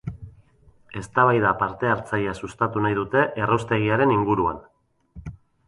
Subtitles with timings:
[1.01, 4.67] Eztabaida parte hartzailea sustatu nahi dute erraustegiaren inguruan.